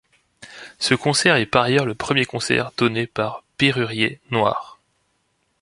Ce 0.79 0.95
concert 0.95 1.35
est 1.35 1.45
par 1.45 1.61
ailleurs 1.61 1.85
le 1.85 1.93
premier 1.93 2.25
concert 2.25 2.71
donné 2.75 3.05
par 3.05 3.43
Bérurier 3.59 4.19
Noir. 4.31 4.79